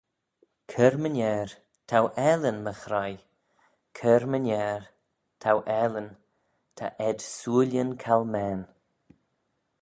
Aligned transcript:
"Cur-my-ner, 0.71 1.47
t'ou 1.87 2.05
aalin 2.25 2.57
my 2.65 2.73
ghraih; 2.81 3.21
cur-my-ner 3.97 4.81
t'ou 5.41 5.57
aalin, 5.79 6.09
ta 6.77 6.85
ayd 7.07 7.19
sooillyn 7.35 7.91
calmane." 8.03 8.65